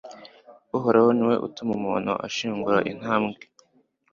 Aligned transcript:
Uhoraho 0.77 1.09
ni 1.17 1.23
we 1.29 1.35
utuma 1.47 1.71
umuntu 1.79 2.11
ashingura 2.27 2.79
intambwe 2.91 3.41